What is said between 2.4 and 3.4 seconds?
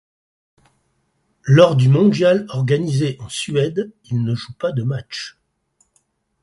organisé en